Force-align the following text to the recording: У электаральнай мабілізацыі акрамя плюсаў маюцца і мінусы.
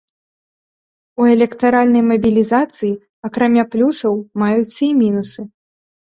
У 1.23 1.25
электаральнай 1.33 2.03
мабілізацыі 2.11 2.89
акрамя 3.29 3.65
плюсаў 3.75 4.13
маюцца 4.43 4.79
і 4.89 4.89
мінусы. 5.03 5.41